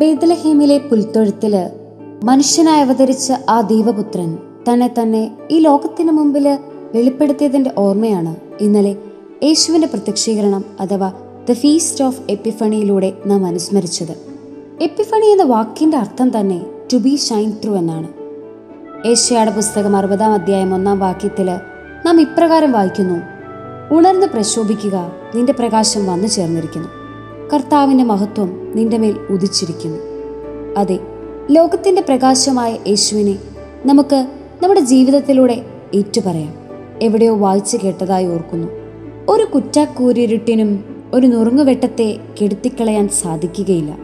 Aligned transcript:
ബേദലഹേമിലെ 0.00 0.78
പുൽത്തൊഴുത്തിൽ 0.78 1.70
മനുഷ്യനായി 2.24 2.80
അവതരിച്ച 2.80 3.32
ആ 3.48 3.60
ദൈവപുത്രൻ 3.60 4.38
തന്നെ 4.68 4.94
തന്നെ 4.98 5.30
ഈ 5.50 5.58
ലോകത്തിന് 5.58 6.12
മുമ്പിൽ 6.12 6.58
വെളിപ്പെടുത്തിയതിന്റെ 6.94 7.70
ഓർമ്മയാണ്. 7.78 8.36
ഇന്നലെ 8.60 8.96
യേശുവിന്റെ 9.42 9.86
പ്രത്യക്ഷീകരണം 9.86 10.64
അഥവാ 10.80 11.12
ദ 11.50 11.52
ഫീസ്റ്റ് 11.52 12.04
ഓഫ് 12.04 12.20
എപ്പിഫണിയിലൂടെ 12.30 13.12
നാം 13.26 13.46
അനുസ്മരിച്ചത്. 13.46 14.14
എപ്പിഫണി 14.80 15.26
എന്ന 15.26 15.42
വാക്കിന്റെ 15.42 15.96
അർത്ഥം 15.96 16.40
തന്നെ 16.40 16.66
ടു 16.92 16.96
ബി 16.96 17.16
ഷൈൻ 17.16 17.52
ത്രൂ 17.64 17.76
എന്നാണ്. 17.76 18.08
ഏഷ്യയുടെ 19.08 19.50
പുസ്തകം 19.50 19.96
അറുപതാം 19.96 20.32
അധ്യായം 20.32 20.74
ഒന്നാം 20.74 20.98
വാക്യത്തിൽ 20.98 21.50
നാം 22.06 22.20
ഇപ്രകാരം 22.20 22.72
വായിക്കുന്നു. 22.72 23.18
ഉണർന്ന് 23.94 24.26
പ്രശോഭിക്കുക 24.26 25.12
നിന്റെ 25.34 25.52
പ്രകാശം 25.52 26.06
വന്നു 26.06 26.26
ചേർന്നിരിക്കുന്നു. 26.26 26.99
കർത്താവിന്റെ 27.54 28.04
മഹത്വം 28.04 28.72
നിന്റെ 28.74 28.98
മേൽ 28.98 29.16
ഉദിച്ചിരിക്കുന്നു. 29.30 29.98
അതെ 30.76 30.98
ലോകത്തിന്റെ 31.50 32.02
പ്രകാശമായ 32.02 32.78
യേശുവിനെ 32.88 33.38
നമുക്ക് 33.86 34.26
നമ്മുടെ 34.62 34.80
ജീവിതത്തിലൂടെ 34.80 35.64
ഏറ്റുപറയാം. 35.94 36.54
എവിടെയോ 37.02 37.36
വായിച്ചു 37.36 37.78
കേട്ടതായി 37.84 38.26
ഓർക്കുന്നു. 38.26 38.68
ഒരു 39.28 39.44
കുറ്റാക്കൂരിരുട്ടിനും 39.44 40.84
ഒരു 41.14 41.26
നുറുങ്ങുവെട്ടത്തെ 41.26 42.18
കെടുത്തിക്കളയാൻ 42.42 43.08
സാധിക്കുകയില്ല. 43.08 43.98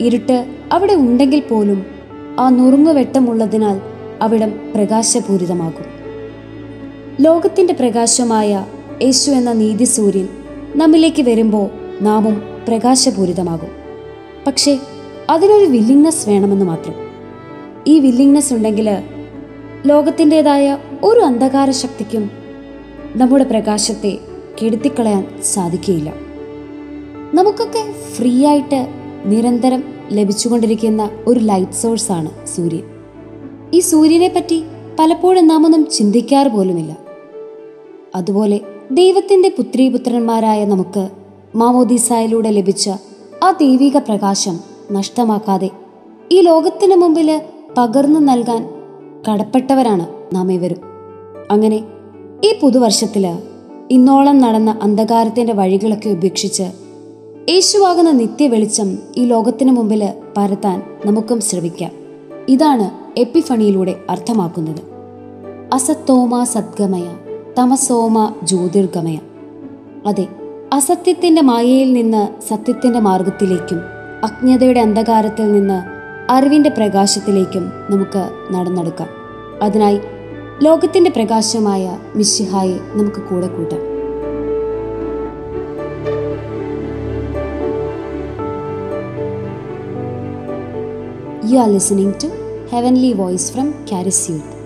ഇരുട്ട് 0.00 0.46
അവിടെ 0.72 0.92
ഉണ്ടെങ്കിൽ 0.92 1.40
പോലും 1.40 1.84
ആ 2.38 2.48
നുറുങ്ങുവെട്ടമുള്ളതിനാൽ 2.48 3.80
അവിടം 4.22 4.52
പ്രകാശപൂരിതമാകും. 4.74 5.84
ലോകത്തിന്റെ 7.20 7.72
പ്രകാശമായ 7.72 8.66
യേശു 9.02 9.30
എന്ന 9.30 9.52
നീതി 9.52 9.84
സൂര്യൻ 9.84 10.28
നമ്മിലേക്ക് 10.76 11.22
വരുമ്പോൾ 11.22 11.77
നാമും 12.02 12.42
പ്രകാശപൂരിതമാകും. 12.68 13.68
പക്ഷേ 14.46 14.78
അതിനൊരു 15.30 15.64
വില്ലിങ്നെസ് 15.64 16.28
വേണമെന്ന് 16.28 16.64
മാത്രം. 16.64 16.94
ഈ 17.86 17.98
വില്ലിങ്നെസ് 17.98 18.54
ഉണ്ടെങ്കിൽ 18.54 18.90
ലോകത്തിന്റെതായ 19.86 20.78
ഒരു 21.04 21.20
അന്ധകാര 21.20 21.70
ശക്തിക്കും 21.70 22.30
നമ്മുടെ 23.16 23.44
പ്രകാശത്തെ 23.44 24.18
കെടുത്തിക്കളയാൻ 24.62 25.24
സാധിക്കുകയില്ല. 25.42 26.14
നമുക്കൊക്കെ 27.34 27.92
ഫ്രീ 27.92 28.46
ആയിട്ട് 28.46 28.86
നിരന്തരം 29.24 29.84
ലഭിച്ചുകൊണ്ടിരിക്കുന്ന 30.12 31.10
ഒരു 31.26 31.40
ലൈറ്റ് 31.40 31.72
സോഴ്സാണ് 31.72 32.46
സൂര്യൻ. 32.46 32.82
ഈ 33.72 33.80
സൂര്യനെ 33.80 34.28
പറ്റി 34.28 34.62
പലപ്പോഴും 34.98 35.48
നാം 35.48 35.64
ഒന്നും 35.64 35.86
ചിന്തിക്കാറ് 35.86 36.48
പോലുമില്ല. 36.48 36.96
അതുപോലെ 38.14 38.60
ദൈവത്തിന്റെ 38.90 39.48
പുത്രീപുത്രന്മാരായ 39.48 40.64
നമുക്ക് 40.64 41.08
മാമോദീസായിലൂടെ 41.56 42.50
ലഭിച്ച 42.50 42.90
ആ 43.44 43.50
ദൈവിക 43.50 43.96
പ്രകാശം 43.96 44.60
നഷ്ടമാക്കാതെ 44.92 45.70
ഈ 46.32 46.40
ലോകത്തിന് 46.40 46.94
മുമ്പിൽ 46.94 47.42
പകർന്നു 47.78 48.20
നൽകാൻ 48.20 48.68
കടപ്പെട്ടവരാണ് 49.30 50.06
നാം 50.34 50.52
ഇവരും 50.52 50.76
അങ്ങനെ 51.50 51.84
ഈ 52.44 52.58
പുതുവർഷത്തിൽ 52.62 53.38
ഇന്നോളം 53.90 54.38
നടന്ന 54.38 54.78
അന്ധകാരത്തിന്റെ 54.82 55.52
വഴികളൊക്കെ 55.52 56.08
ഉപേക്ഷിച്ച് 56.08 56.62
യേശുവാകുന്ന 57.48 58.10
നിത്യ 58.10 58.48
വെളിച്ചം 58.48 58.98
ഈ 59.16 59.24
ലോകത്തിന് 59.24 59.72
മുമ്പിൽ 59.72 60.12
പരത്താൻ 60.36 60.82
നമുക്കും 61.06 61.40
ശ്രമിക്കാം. 61.40 61.90
ഇതാണ് 62.48 63.18
എപ്പിഫണിയിലൂടെ 63.18 63.94
അർത്ഥമാക്കുന്നത്. 64.10 64.82
അസത്തോമ 65.72 66.44
സദ്ഗമയ 66.44 67.06
തമസോമ 67.58 68.32
ജ്യോതിർഗമയ. 68.42 69.18
അതെ 70.06 70.26
അസത്യത്തിന്റെ 70.72 71.42
മായയിൽ 71.42 71.92
നിന്ന് 71.92 72.22
സത്യത്തിന്റെ 72.48 73.00
മാർഗത്തിലേക്കും 73.00 73.78
അജ്ഞതയുടെ 74.22 74.80
അന്ധകാരത്തിൽ 74.80 75.46
നിന്ന് 75.52 75.78
അറിവിന്റെ 76.30 76.70
പ്രകാശത്തിലേക്കും 76.70 77.64
നമുക്ക് 77.90 78.22
നടന്നെടുക്കാം 78.50 79.10
അതിനായി 79.62 80.00
ലോകത്തിന്റെ 80.62 81.10
പ്രകാശമായ 81.10 81.84
മിശിഹായെ 82.16 82.78
നമുക്ക് 82.94 83.20
കൂടെ 83.20 83.48
കൂട്ടാം 83.48 83.84
you 91.48 91.58
are 91.58 91.68
listening 91.70 92.12
to 92.22 92.28
heavenly 92.72 93.10
Voice 93.14 93.48
from 93.52 93.68
Charis 93.90 94.24
Youth. 94.30 94.57